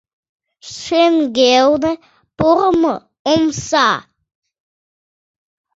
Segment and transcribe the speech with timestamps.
[0.77, 1.93] Шеҥгелне
[2.37, 2.95] пурымо
[3.33, 3.89] омса.